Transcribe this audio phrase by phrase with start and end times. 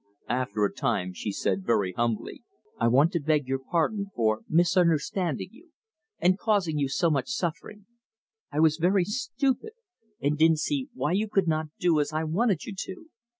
[0.29, 2.43] After a time she said very humbly:
[2.79, 5.73] "I want to beg your pardon for misunderstanding you
[6.17, 7.85] and causing you so much suffering.
[8.51, 9.73] I was very stupid,
[10.19, 13.09] and didn't see why you could not do as I wanted you to."